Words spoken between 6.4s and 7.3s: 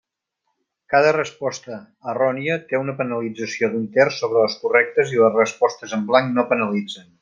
no penalitzen.